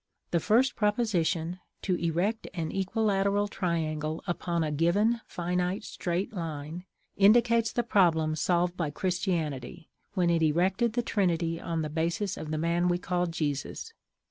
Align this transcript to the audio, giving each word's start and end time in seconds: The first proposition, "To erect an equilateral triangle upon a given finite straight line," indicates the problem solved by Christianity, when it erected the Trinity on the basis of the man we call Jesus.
The 0.31 0.39
first 0.39 0.75
proposition, 0.75 1.59
"To 1.83 1.93
erect 1.93 2.47
an 2.55 2.71
equilateral 2.71 3.47
triangle 3.47 4.23
upon 4.25 4.63
a 4.63 4.71
given 4.71 5.21
finite 5.27 5.83
straight 5.83 6.33
line," 6.33 6.85
indicates 7.17 7.71
the 7.71 7.83
problem 7.83 8.35
solved 8.35 8.75
by 8.75 8.89
Christianity, 8.89 9.91
when 10.15 10.31
it 10.31 10.41
erected 10.41 10.93
the 10.93 11.03
Trinity 11.03 11.61
on 11.61 11.83
the 11.83 11.87
basis 11.91 12.35
of 12.35 12.49
the 12.49 12.57
man 12.57 12.87
we 12.87 12.97
call 12.97 13.27
Jesus. 13.27 13.93